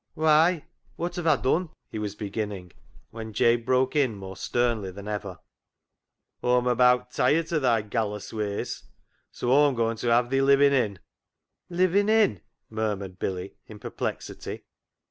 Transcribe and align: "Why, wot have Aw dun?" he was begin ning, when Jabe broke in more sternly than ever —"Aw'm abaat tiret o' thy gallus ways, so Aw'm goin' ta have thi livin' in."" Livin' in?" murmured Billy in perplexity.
"Why, 0.15 0.65
wot 0.97 1.17
have 1.17 1.27
Aw 1.27 1.35
dun?" 1.35 1.69
he 1.91 1.99
was 1.99 2.15
begin 2.15 2.49
ning, 2.49 2.71
when 3.11 3.33
Jabe 3.33 3.61
broke 3.63 3.95
in 3.95 4.15
more 4.15 4.35
sternly 4.35 4.89
than 4.89 5.07
ever 5.07 5.37
—"Aw'm 6.43 6.65
abaat 6.65 7.11
tiret 7.11 7.53
o' 7.53 7.59
thy 7.59 7.83
gallus 7.83 8.33
ways, 8.33 8.85
so 9.31 9.51
Aw'm 9.51 9.75
goin' 9.75 9.97
ta 9.97 10.07
have 10.07 10.31
thi 10.31 10.41
livin' 10.41 10.73
in."" 10.73 10.97
Livin' 11.69 12.09
in?" 12.09 12.41
murmured 12.71 13.19
Billy 13.19 13.57
in 13.67 13.77
perplexity. 13.77 14.63